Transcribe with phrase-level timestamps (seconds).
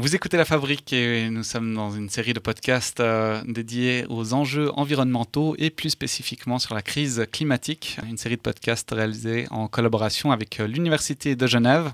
[0.00, 4.32] Vous écoutez La Fabrique et nous sommes dans une série de podcasts euh, dédiés aux
[4.32, 7.98] enjeux environnementaux et plus spécifiquement sur la crise climatique.
[8.08, 11.90] Une série de podcasts réalisés en collaboration avec euh, l'Université de Genève.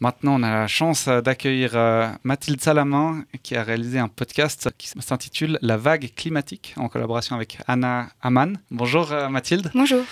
[0.00, 4.88] Maintenant, on a la chance d'accueillir euh, Mathilde Salamin qui a réalisé un podcast qui
[4.88, 8.56] s'intitule La vague climatique en collaboration avec Anna Aman.
[8.70, 9.70] Bonjour Mathilde.
[9.74, 10.02] Bonjour.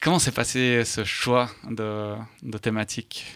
[0.00, 3.26] Comment s'est passé ce choix de, de thématique?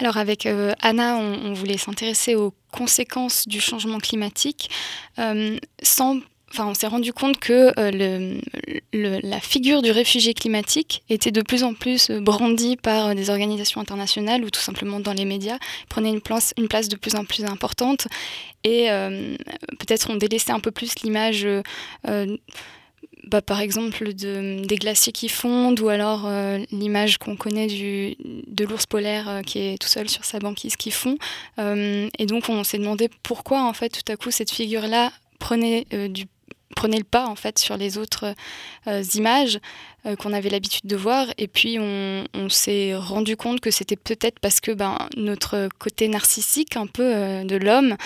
[0.00, 4.70] Alors avec euh, Anna, on, voulait s'intéresser aux conséquences du changement climatique
[5.18, 8.38] euh, sans Enfin, on s'est rendu compte que euh,
[8.92, 14.44] la figure du réfugié climatique était de plus en plus brandie par des organisations internationales
[14.44, 17.44] ou tout simplement dans les médias, prenait une place, une place de plus en plus
[17.44, 18.06] importante.
[18.62, 18.86] Et
[19.80, 21.44] peut-être on délaissait un peu plus l'image
[23.26, 28.16] bah, par exemple de, des glaciers qui fondent ou alors euh, l'image qu'on connaît du,
[28.20, 31.16] de l'ours polaire euh, qui est tout seul sur sa banquise qui fond.
[31.58, 35.86] Euh, et donc on s'est demandé pourquoi en fait tout à coup cette figure-là prenait,
[36.08, 36.26] du,
[36.74, 38.34] prenait le pas en fait sur les autres
[39.14, 39.58] images
[40.18, 41.26] qu'on avait l'habitude de voir.
[41.36, 46.08] Et puis on, on s'est rendu compte que c'était peut-être parce que ben, notre côté
[46.08, 47.96] narcissique un peu de l'homme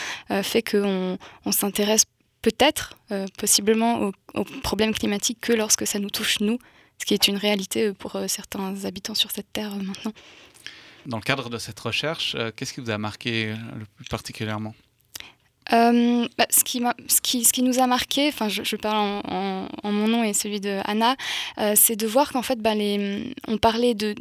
[0.42, 2.06] fait qu'on on, s'intéresse
[2.42, 6.58] peut-être, euh, possiblement, aux, problèmes climatiques que lorsque ça nous touche, nous,
[6.98, 10.12] ce qui est une réalité euh, pour euh, certains habitants sur cette Terre maintenant.
[11.06, 14.74] Dans le cadre de cette recherche, qu'est-ce qui vous a marqué le plus particulièrement?
[15.72, 20.60] Euh, bah, ce, qui nous a marqué, enfin je, parle en, mon nom et celui
[20.60, 21.16] de Anna,
[21.58, 22.72] euh, c'est de voir qu'en fait, bah,
[23.48, 24.14] on parlait de,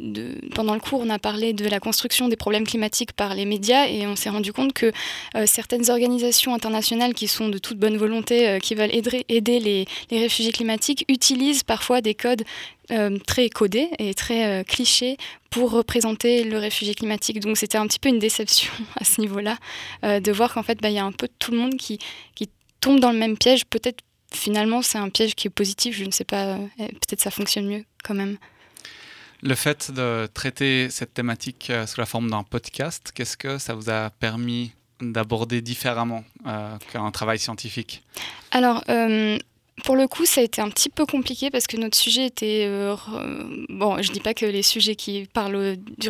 [0.54, 3.86] pendant le cours, on a parlé de la construction des problèmes climatiques par les médias
[3.86, 4.92] et on s'est rendu compte que
[5.36, 9.60] euh, certaines organisations internationales qui sont de toute bonne volonté, qui veulent aider,
[10.10, 12.44] les réfugiés climatiques, utilisent parfois des codes
[12.90, 15.18] euh, très codé et très euh, cliché
[15.50, 17.38] pour représenter le réfugié climatique.
[17.40, 19.58] Donc c'était un petit peu une déception à ce niveau-là,
[20.04, 21.98] euh, de voir qu'en fait, bah, il y a un peu tout le monde qui,
[22.34, 22.48] qui
[22.80, 23.66] tombe dans le même piège.
[23.66, 24.00] Peut-être
[24.32, 27.84] finalement c'est un piège qui est positif, je ne sais pas, peut-être ça fonctionne mieux
[28.04, 28.38] quand même.
[29.42, 33.88] Le fait de traiter cette thématique sous la forme d'un podcast, qu'est-ce que ça vous
[33.88, 36.24] a permis d'aborder différemment
[36.92, 38.02] qu'un travail scientifique?
[38.50, 38.84] Alors,
[39.84, 42.64] pour le coup, ça a été un petit peu compliqué parce que notre sujet était.
[42.66, 42.96] Euh,
[43.68, 46.08] bon, je dis pas que les sujets qui parlent du,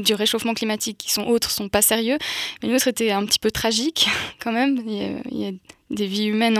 [0.00, 2.18] du, réchauffement climatique qui sont autres sont pas sérieux,
[2.62, 4.08] mais l'autre était un petit peu tragique
[4.40, 4.82] quand même.
[4.86, 5.52] Il y a,
[5.90, 6.58] des vies humaines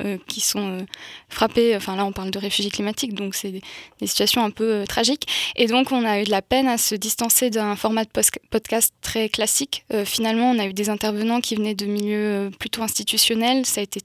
[0.00, 0.80] euh, qui sont euh,
[1.28, 1.76] frappées.
[1.76, 5.26] Enfin, là, on parle de réfugiés climatiques, donc c'est des, situations un peu tragiques.
[5.56, 8.10] Et donc, on a eu de la peine à se distancer d'un format de
[8.50, 9.84] podcast très classique.
[10.06, 13.66] finalement, on a eu des intervenants qui venaient de milieux plutôt institutionnels.
[13.66, 14.00] Ça a été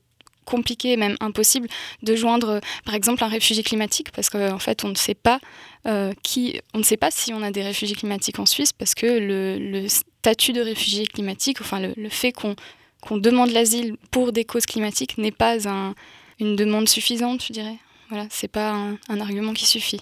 [0.48, 1.68] compliqué, même impossible,
[2.02, 5.40] de joindre, par exemple, un réfugié climatique, parce qu'en fait, on ne sait pas
[5.86, 8.96] euh, qui, on ne sait pas si on a des réfugiés climatiques en Suisse, parce
[8.96, 14.66] que le, statut de réfugié climatique, enfin le, fait qu'on demande l'asile pour des causes
[14.66, 15.96] climatiques n'est pas un,
[16.40, 17.78] une demande suffisante, je dirais.
[18.10, 18.74] Voilà, c'est pas
[19.10, 20.02] un argument qui suffit.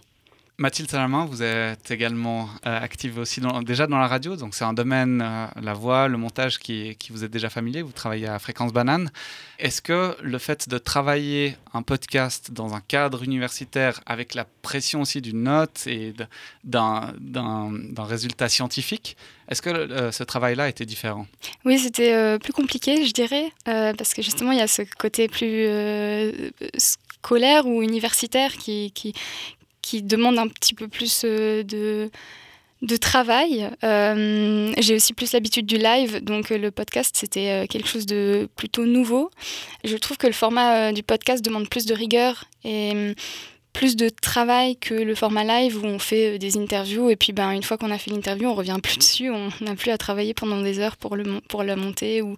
[0.57, 4.71] Mathilde Salamin, vous êtes également euh, active aussi déjà dans la radio, donc c'est un
[4.71, 8.71] domaine, euh, la voix, le montage qui, vous est déjà familier, vous travaillez à Fréquence
[8.71, 9.11] Banane.
[9.59, 15.01] Est-ce que le fait de travailler un podcast dans un cadre universitaire avec la pression
[15.01, 16.13] aussi d'une note et
[16.63, 17.13] d'un
[17.97, 19.17] résultat scientifique,
[19.49, 21.27] est-ce que euh, ce travail-là était différent?
[21.65, 25.67] Oui, c'était plus compliqué, je dirais, parce que justement, il y a ce côté plus
[26.77, 28.93] scolaire ou universitaire qui,
[29.85, 32.09] qui demande un petit peu plus euh, de,
[32.81, 33.69] de travail.
[33.83, 38.49] Euh, j'ai aussi plus l'habitude du live, donc euh, le podcast, c'était quelque chose de
[38.55, 39.29] plutôt nouveau.
[39.83, 43.13] Je trouve que le format du podcast demande plus de rigueur et
[43.73, 47.51] plus de travail que le format live où on fait des interviews et puis ben,
[47.51, 50.33] une fois qu'on a fait l'interview, on revient plus dessus, on n'a plus à travailler
[50.33, 52.35] pendant des heures pour, le, pour la monter ou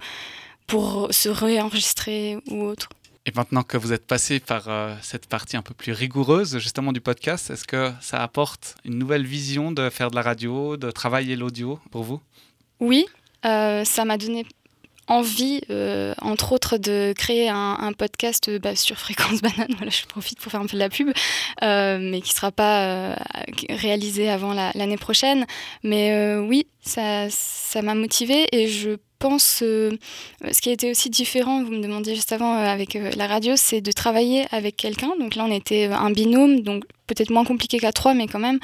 [0.66, 2.90] pour se réenregistrer ou autre.
[3.28, 6.94] Et maintenant que vous êtes passé par euh, cette partie un peu plus rigoureuse justement
[6.94, 10.90] du podcast, est-ce que ça apporte une nouvelle vision de faire de la radio, de
[10.92, 12.22] travailler l'audio pour vous?
[12.80, 13.06] Oui,
[13.46, 14.46] euh, ça m'a donné
[15.08, 19.68] envie, euh, entre autres, de créer un, podcast bah, sur Fréquence Banane.
[19.76, 21.10] Voilà, je profite pour faire un peu de la pub,
[21.62, 23.18] mais qui ne sera pas
[23.70, 25.46] réalisé avant l'année prochaine.
[25.84, 27.28] Mais oui, ça
[27.82, 29.92] m'a motivé et je pense, euh,
[30.52, 33.28] ce qui a été aussi différent, vous me demandiez juste avant euh, avec euh, la
[33.28, 35.12] radio, c'est de travailler avec quelqu'un.
[35.20, 38.60] Donc là, on était un binôme, donc peut-être moins compliqué qu'à trois, mais quand même,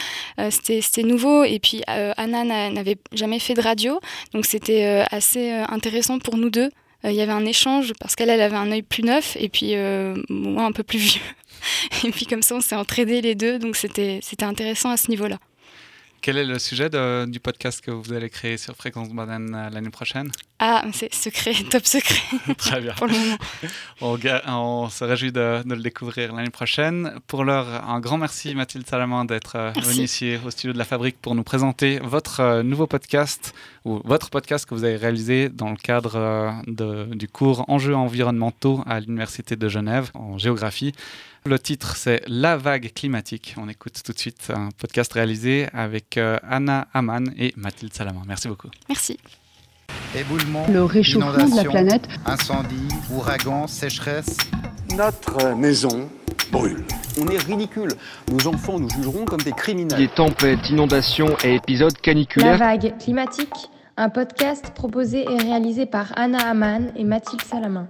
[0.50, 1.46] c'était nouveau.
[1.46, 4.02] Et puis, Anna n'avait jamais fait de radio,
[4.34, 6.70] donc c'était assez intéressant pour nous deux.
[7.06, 9.76] Il y avait un échange parce qu'elle elle avait un œil plus neuf et puis
[10.28, 11.22] moi un peu plus vieux.
[12.04, 15.38] et puis comme ça, on s'est entraînés les deux, donc c'était intéressant à ce niveau-là.
[16.24, 16.90] Quel est le sujet
[17.28, 20.32] du podcast que vous allez créer sur Fréquence Banane euh, l'année prochaine?
[20.58, 22.22] Ah, c'est secret, top secret.
[22.58, 22.94] Très bien.
[22.94, 23.38] pour le moment.
[24.48, 27.20] On, se réjouit de, le découvrir l'année prochaine.
[27.28, 30.86] Pour l'heure, un grand merci Mathilde Salaman d'être euh, venue ici au studio de la
[30.86, 33.54] Fabrique pour nous présenter votre euh, nouveau podcast
[33.84, 39.02] ou votre podcast que vous avez réalisé dans le cadre du cours Enjeux environnementaux à
[39.02, 40.94] l'Université de Genève en géographie.
[41.46, 43.56] Le titre, c'est La vague climatique.
[43.58, 48.24] On écoute tout de suite un podcast réalisé avec euh, Anna Aman et Mathilde Salaman.
[48.28, 48.70] Merci beaucoup.
[48.90, 49.18] Merci.
[50.16, 54.38] Éboulement, le réchauffement de la planète, incendie, ouragan, sécheresse.
[54.96, 56.10] Notre maison
[56.52, 56.86] brûle.
[57.20, 57.92] On est ridicule.
[58.32, 59.98] Nos enfants nous jugeront comme des criminels.
[59.98, 62.58] Des tempêtes, inondations et épisodes caniculaires.
[62.60, 67.88] La vague climatique, un podcast proposé et réalisé par Anna Aman et Mathilde Salaman.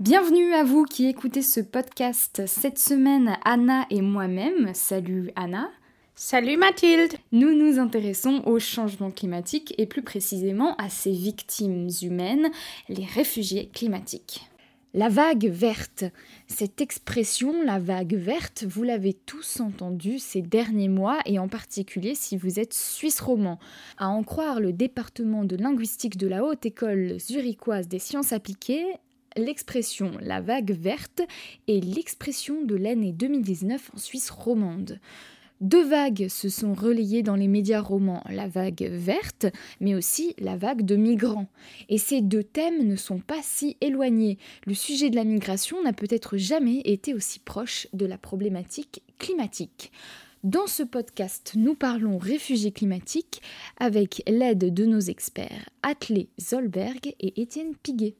[0.00, 4.72] Bienvenue à vous qui écoutez ce podcast cette semaine, Anna et moi-même.
[4.72, 5.72] Salut Anna.
[6.14, 7.14] Salut Mathilde.
[7.32, 12.48] Nous nous intéressons au changement climatique et plus précisément à ses victimes humaines,
[12.88, 14.48] les réfugiés climatiques.
[14.94, 16.04] La vague verte.
[16.46, 22.14] Cette expression, la vague verte, vous l'avez tous entendue ces derniers mois et en particulier
[22.14, 23.58] si vous êtes suisse roman.
[23.96, 28.86] À en croire le département de linguistique de la Haute École zurichoise des sciences appliquées,
[29.38, 31.22] l'expression la vague verte
[31.68, 34.98] est l'expression de l'année 2019 en Suisse romande.
[35.60, 39.46] Deux vagues se sont relayées dans les médias romans, la vague verte,
[39.80, 41.48] mais aussi la vague de migrants.
[41.88, 44.38] Et ces deux thèmes ne sont pas si éloignés.
[44.66, 49.90] Le sujet de la migration n'a peut-être jamais été aussi proche de la problématique climatique.
[50.44, 53.42] Dans ce podcast, nous parlons réfugiés climatiques
[53.78, 58.14] avec l'aide de nos experts Atlé Zolberg et Étienne Piguet.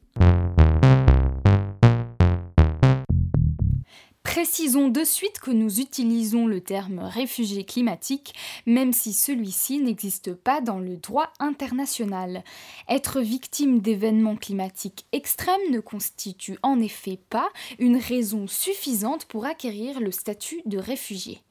[4.29, 8.35] Précisons de suite que nous utilisons le terme réfugié climatique,
[8.67, 12.43] même si celui-ci n'existe pas dans le droit international.
[12.87, 17.49] Être victime d'événements climatiques extrêmes ne constitue en effet pas
[17.79, 21.41] une raison suffisante pour acquérir le statut de réfugié.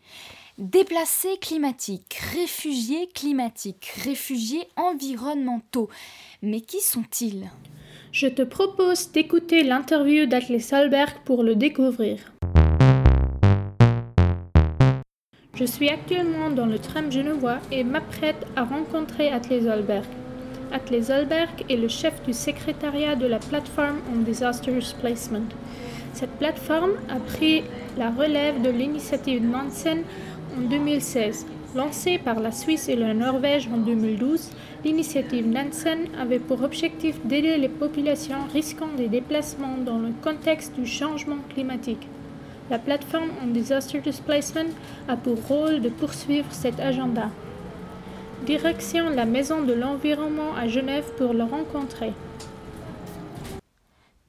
[0.58, 5.88] Déplacés climatiques, réfugiés climatiques, réfugiés environnementaux.
[6.42, 7.50] Mais qui sont-ils?
[8.12, 12.37] Je te propose d'écouter l'interview d'Atle Solberg pour le découvrir.
[15.58, 20.04] Je suis actuellement dans le tram genevois et m'apprête à rencontrer Atle Zolberg.
[20.70, 25.48] Atle Zolberg est le chef du secrétariat de la plateforme on Disasters Placement.
[26.12, 27.64] Cette plateforme a pris
[27.96, 30.04] la relève de l'initiative Nansen
[30.56, 31.44] en 2016.
[31.74, 34.50] Lancée par la Suisse et la Norvège en 2012,
[34.84, 40.86] l'initiative Nansen avait pour objectif d'aider les populations risquant des déplacements dans le contexte du
[40.86, 42.06] changement climatique.
[42.70, 44.74] La plateforme on Disaster Displacement
[45.08, 47.30] a pour rôle de poursuivre cet agenda.
[48.44, 52.12] Direction la Maison de l'Environnement à Genève pour le rencontrer.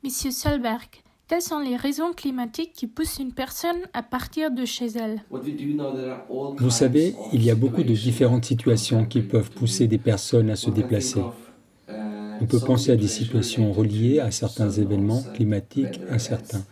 [0.04, 0.88] Monsieur Solberg,
[1.28, 5.22] quelles sont les raisons climatiques qui poussent une personne à partir de chez elle?
[5.30, 10.56] Vous savez, il y a beaucoup de différentes situations qui peuvent pousser des personnes à
[10.56, 11.22] se déplacer.
[12.42, 16.64] On peut penser à des situations reliées à certains événements climatiques incertains.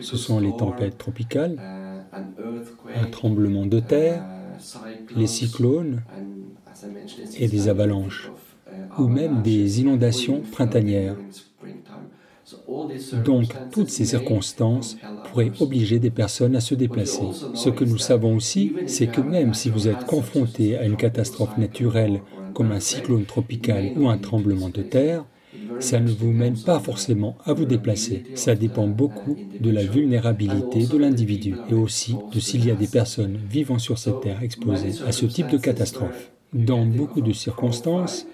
[0.00, 1.62] Ce sont les tempêtes tropicales,
[2.94, 4.24] un tremblement de terre,
[5.14, 6.04] les cyclones
[7.36, 8.32] et des avalanches,
[8.96, 11.18] ou même des inondations printanières.
[13.12, 17.36] Donc, toutes ces circonstances pourraient obliger des personnes à se déplacer.
[17.52, 21.56] Ce que nous savons aussi, c'est que même si vous êtes confronté à une catastrophe
[21.56, 22.22] naturelle
[22.52, 25.26] comme un cyclone tropical ou un tremblement de terre,
[25.80, 28.24] ça ne vous mène pas forcément à vous déplacer.
[28.34, 32.86] Ça dépend beaucoup de la vulnérabilité de l'individu et aussi de s'il y a des
[32.86, 36.30] personnes vivant sur cette terre exposées à ce type de catastrophe.
[36.52, 38.26] Dans beaucoup de circonstances,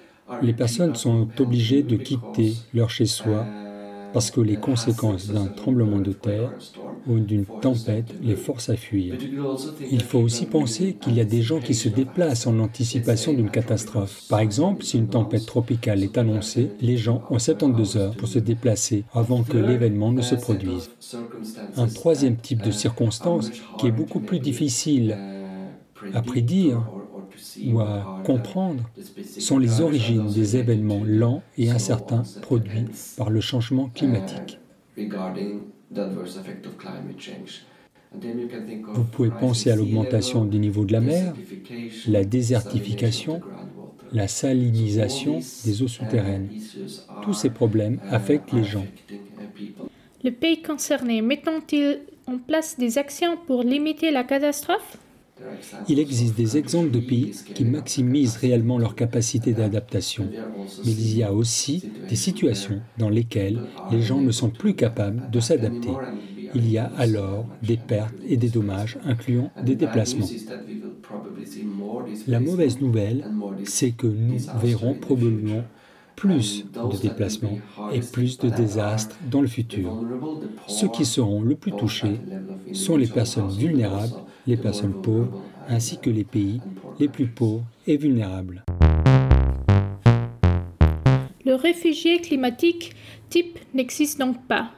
[0.43, 3.47] les personnes sont obligées de quitter leur chez-soi
[4.13, 6.53] parce que les conséquences d'un tremblement de terre
[7.07, 9.15] ou d'une tempête les forcent à fuir.
[9.91, 13.51] Il faut aussi penser qu'il y a des gens qui se déplacent en anticipation d'une
[13.51, 14.23] catastrophe.
[14.29, 18.39] Par exemple, si une tempête tropicale est annoncée, les gens ont 72 heures pour se
[18.39, 20.91] déplacer avant que l'événement ne se produise.
[21.77, 25.17] Un troisième type de circonstance qui est beaucoup plus difficile
[26.15, 26.83] à prédire
[27.67, 28.89] ou à comprendre
[29.39, 34.59] sont les origines des événements lents et incertains produits par le changement climatique.
[38.95, 41.35] Vous pouvez penser à l'augmentation du niveau de la mer,
[42.07, 43.41] la désertification,
[44.13, 46.49] la salinisation des eaux souterraines.
[47.23, 48.87] Tous ces problèmes affectent les gens.
[50.23, 54.97] Le pays concerné mettant-il en place des actions pour limiter la catastrophe?
[55.87, 60.35] Il existe des exemples de pays qui maximisent réellement leur capacité d'adaptation,
[60.85, 65.29] mais il y a aussi des situations dans lesquelles les gens ne sont plus capables
[65.29, 66.03] de s'adapter.
[66.53, 70.35] Il y a alors des pertes et des dommages, incluant des déplacements.
[72.27, 73.29] La mauvaise nouvelle,
[73.63, 75.69] c'est que nous verrons probablement
[76.17, 80.01] plus de déplacements et plus de désastres dans le futur.
[80.67, 82.25] Ceux qui seront le plus touchés
[82.73, 86.61] sont les personnes vulnérables, les personnes pauvres, ainsi que les pays
[86.99, 88.65] les plus pauvres et vulnérables.
[91.45, 92.93] Le réfugié climatique
[93.29, 94.71] type n'existe donc pas.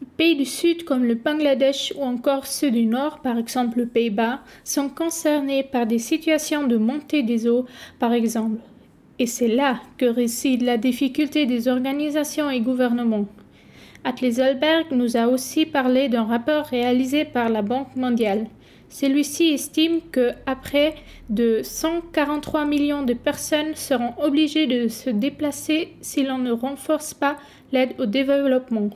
[0.00, 3.86] Les pays du Sud comme le Bangladesh ou encore ceux du Nord, par exemple le
[3.86, 7.66] Pays-Bas, sont concernés par des situations de montée des eaux,
[7.98, 8.58] par exemple.
[9.18, 13.26] Et c'est là que réside la difficulté des organisations et gouvernements.
[14.02, 18.48] Atles Olberg nous a aussi parlé d'un rapport réalisé par la Banque mondiale.
[18.94, 20.94] Celui-ci estime que après
[21.28, 27.36] de 143 millions de personnes seront obligées de se déplacer si l'on ne renforce pas
[27.72, 28.90] l'aide au développement.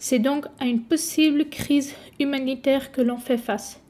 [0.00, 3.80] C'est donc à une possible crise humanitaire que l'on fait face.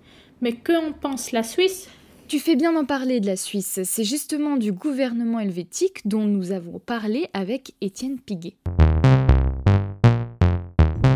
[0.43, 1.89] Mais que en pense la Suisse?
[2.29, 3.81] Tu fais bien d'en parler de la Suisse.
[3.85, 8.57] C'est justement du gouvernement helvétique dont nous avons parlé avec Étienne Piguet.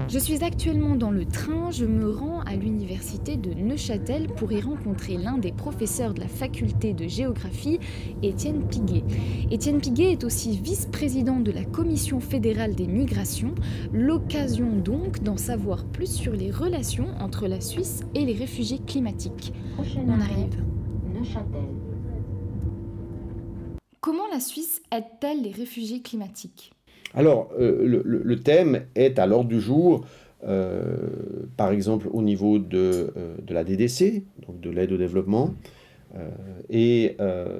[0.08, 4.60] Je suis actuellement dans le train, je me rends à l'université de Neuchâtel pour y
[4.60, 7.80] rencontrer l'un des professeurs de la faculté de géographie,
[8.22, 9.02] Étienne Piguet.
[9.50, 13.54] Étienne Piguet est aussi vice-président de la Commission fédérale des migrations,
[13.92, 19.52] l'occasion donc d'en savoir plus sur les relations entre la Suisse et les réfugiés climatiques.
[20.06, 20.62] On arrive.
[24.00, 26.75] Comment la Suisse aide-t-elle les réfugiés climatiques?
[27.14, 30.04] Alors, euh, le, thème est à l'ordre du jour,
[30.46, 30.82] euh,
[31.56, 35.54] par exemple au niveau de, euh, la DDC, donc de l'aide au développement.
[36.70, 37.16] et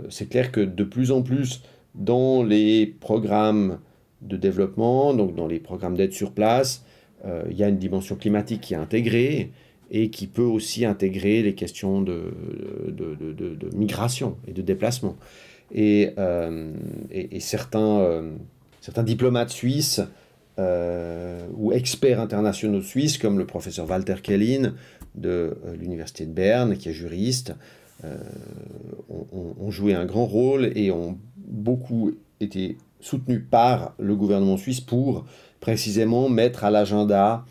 [0.09, 1.63] c'est clair que de plus en plus,
[1.95, 3.79] dans les programmes
[4.23, 6.85] de développement, donc dans les programmes d'aide sur place,
[7.51, 9.51] il y a une dimension climatique qui est intégrée
[9.91, 12.33] et qui peut aussi intégrer les questions de,
[13.75, 15.17] migration et de déplacement.
[15.75, 16.15] Et,
[17.41, 18.23] certains,
[18.87, 20.01] certains diplomates suisses
[20.59, 24.75] euh, ou experts internationaux suisses, comme le professeur Walter Kellin
[25.15, 27.55] de l'Université de Berne, qui est juriste,
[29.09, 34.81] ont, ont, joué un grand rôle et ont beaucoup été soutenus par le gouvernement suisse
[34.81, 35.25] pour
[35.61, 37.45] précisément mettre à l'agenda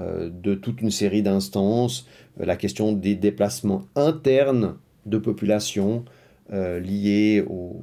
[0.00, 2.06] euh, de toute une série d'instances,
[2.40, 6.04] euh, la question des déplacements internes de population
[6.52, 7.82] euh, liés aux,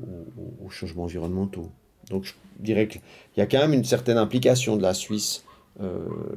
[0.69, 1.69] changements environnementaux.
[2.09, 3.01] Donc je dirais qu'il
[3.37, 5.45] y a quand même une certaine implication de la Suisse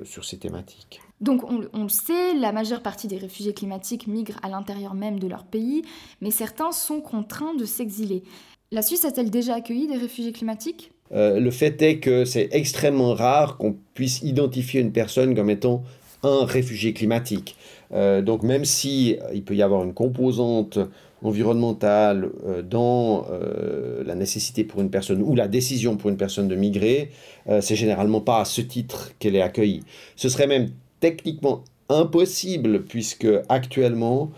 [0.04, 1.00] sur ces thématiques.
[1.20, 5.18] Donc on, on, le sait, la majeure partie des réfugiés climatiques migrent à l'intérieur même
[5.18, 5.82] de leur pays,
[6.20, 8.22] mais certains sont contraints de s'exiler.
[8.72, 10.92] La Suisse a-t-elle déjà accueilli des réfugiés climatiques?
[11.12, 15.82] Euh, le fait est que c'est extrêmement rare qu'on puisse identifier une personne comme étant
[16.22, 17.56] un réfugié climatique.
[17.92, 20.78] Euh, donc même si euh, il peut y avoir une composante
[21.22, 22.30] environnementale
[22.68, 23.26] dans
[24.04, 27.10] la nécessité pour une personne ou la décision pour une personne de migrer,
[27.60, 29.82] c'est généralement pas à ce titre qu'elle est accueillie.
[30.16, 34.30] Ce serait même techniquement impossible puisque actuellement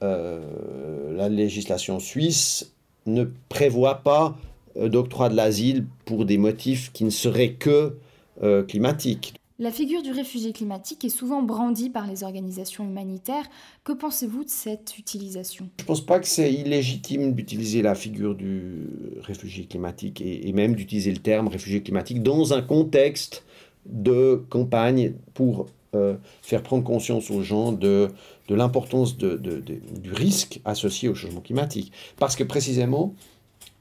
[0.00, 2.72] la législation suisse
[3.06, 4.36] ne prévoit pas
[4.76, 7.96] euh, d'octroi de l'asile pour des motifs qui ne seraient que
[8.42, 9.34] euh, climatiques.
[9.62, 13.44] La figure du réfugié climatique est souvent brandie par les organisations humanitaires.
[13.84, 15.68] Que pensez-vous de cette utilisation?
[15.78, 18.88] Je ne pense pas que c'est illégitime d'utiliser la figure du
[19.20, 23.44] réfugié climatique et, même d'utiliser le terme réfugié climatique dans un contexte
[23.86, 28.08] de campagne pour euh, faire prendre conscience aux gens de,
[28.48, 31.92] l'importance du risque associé au changement climatique.
[32.16, 33.14] Parce que précisément,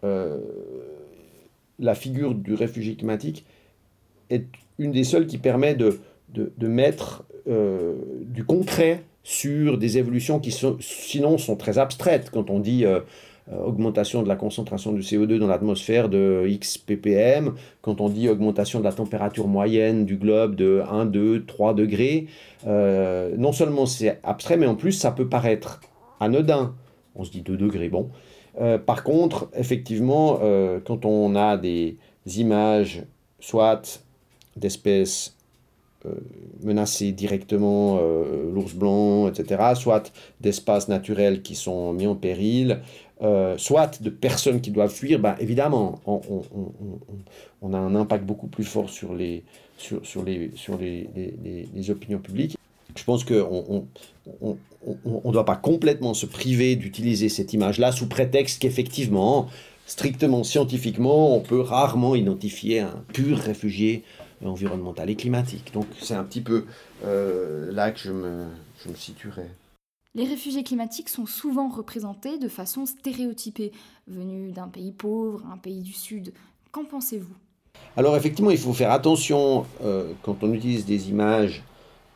[0.03, 0.37] euh,
[1.79, 3.45] la figure du réfugié climatique
[4.29, 4.45] est
[4.79, 5.99] une des seules qui permet de,
[6.29, 12.29] de, mettre euh, du concret sur des évolutions qui sont, sinon sont très abstraites.
[12.31, 13.01] Quand on dit euh,
[13.65, 18.79] augmentation de la concentration du CO2 dans l'atmosphère de X ppm, quand on dit augmentation
[18.79, 22.27] de la température moyenne du globe de 1, 2, 3 degrés,
[22.65, 25.81] non seulement c'est abstrait, mais en plus ça peut paraître
[26.19, 26.75] anodin.
[27.15, 28.09] On se dit 2 degrés, bon.
[28.59, 31.97] Euh, par contre, effectivement, euh, quand on a des
[32.37, 33.03] images,
[33.39, 34.03] soit
[34.55, 35.35] d'espèces
[36.05, 36.13] euh,
[36.63, 37.99] menacées directement,
[38.53, 42.81] l'ours blanc, etc., soit d'espaces naturels qui sont mis en péril,
[43.57, 48.89] soit de personnes qui doivent fuir, ben, évidemment, on, a un impact beaucoup plus fort
[48.89, 49.43] sur les,
[49.77, 52.57] sur, sur les, sur les, les, les opinions publiques.
[52.95, 53.85] Je pense qu'on
[54.41, 59.47] on ne doit pas complètement se priver d'utiliser cette image-là sous prétexte qu'effectivement,
[59.85, 64.03] strictement scientifiquement, on peut rarement identifier un pur réfugié
[64.45, 65.71] environnemental et climatique.
[65.73, 66.65] Donc c'est un petit peu
[67.03, 68.45] euh, là que je me,
[68.83, 69.47] je me situerai.
[70.13, 73.71] Les réfugiés climatiques sont souvent représentés de façon stéréotypée,
[74.07, 76.33] venus d'un pays pauvre, un pays du Sud.
[76.71, 77.33] Qu'en pensez-vous?
[77.95, 81.63] Alors effectivement, il faut faire attention euh, quand on utilise des images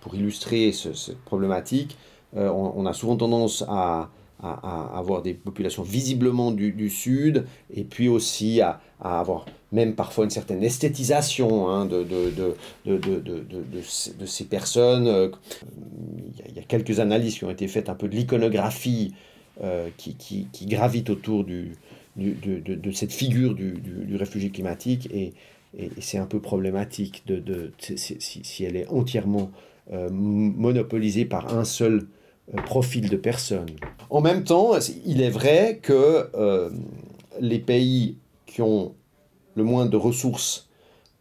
[0.01, 1.97] pour illustrer cette problématique.
[2.35, 4.09] Euh, on, a souvent tendance à,
[4.41, 10.63] avoir des populations visiblement du, Sud et puis aussi à, avoir même parfois une certaine
[10.63, 15.07] esthétisation hein, de, de, de, ces personnes.
[15.07, 15.29] Euh,
[16.47, 19.13] il y a quelques analyses qui ont été faites un peu de l'iconographie
[19.63, 21.73] euh, qui, qui, qui, gravite autour du,
[22.17, 25.33] de, cette figure du, réfugié climatique et,
[25.77, 29.51] et, c'est un peu problématique de, si, si, elle est entièrement
[29.91, 32.07] euh, monopolisée par un seul
[32.65, 33.69] profil de personne.
[34.09, 34.71] En même temps,
[35.05, 36.29] il est vrai que
[37.39, 38.93] les pays qui ont
[39.55, 40.69] le moins de ressources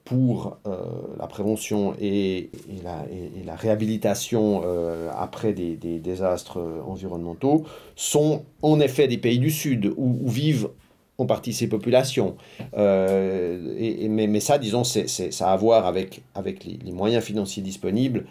[0.04, 0.84] pour euh,
[1.18, 2.50] la prévention et,
[2.82, 7.64] la, réhabilitation euh, après des, désastres environnementaux
[7.96, 10.68] sont en effet des pays du Sud où, vivent
[11.16, 12.36] en partie ces populations.
[12.76, 16.22] Euh, mais, ça, disons, c'est, ça a à voir avec
[16.64, 18.26] les, moyens financiers disponibles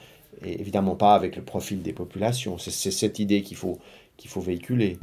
[0.45, 2.57] et évidemment pas avec le profil des populations.
[2.57, 3.79] C'est, cette idée qu'il faut,
[4.17, 4.97] qu'il faut véhiculer.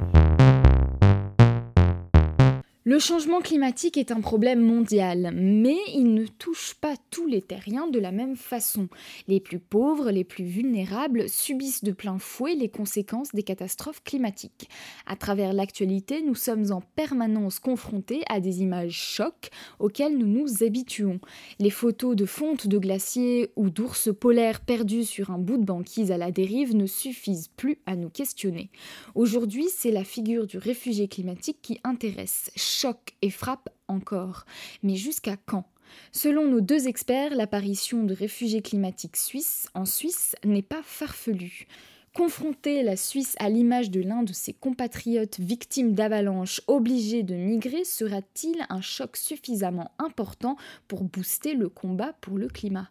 [2.91, 7.87] Le changement climatique est un problème mondial, mais il ne touche pas tous les terriens
[7.87, 8.89] de la même façon.
[9.29, 14.69] Les plus pauvres, les plus vulnérables subissent de plein fouet les conséquences des catastrophes climatiques.
[15.07, 20.65] À travers l'actualité, nous sommes en permanence confrontés à des images chocs auxquelles nous nous
[20.65, 21.21] habituons.
[21.61, 26.11] Les photos de fontes de glaciers ou d'ours polaires perdus sur un bout de banquise
[26.11, 28.69] à la dérive ne suffisent plus à nous questionner.
[29.15, 32.51] Aujourd'hui, c'est la figure du réfugié climatique qui intéresse
[32.81, 34.45] choque et frappe encore.
[34.83, 35.65] Mais jusqu'à quand?
[36.13, 41.67] Selon nos deux experts, l'apparition de réfugiés climatiques suisses en Suisse n'est pas farfelue.
[42.15, 47.85] Confronter la Suisse à l'image de l'un de ses compatriotes victimes d'avalanches obligés de migrer
[47.85, 50.57] sera-t-il un choc suffisamment important
[50.89, 52.91] pour booster le combat pour le climat?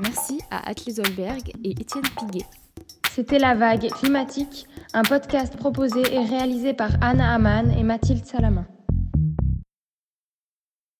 [0.00, 2.46] Merci à Atle Zolberg et Étienne Piguet.
[3.14, 8.64] C'était La Vague climatique, un podcast proposé et réalisé par Anna Aman et Mathilde Salamin.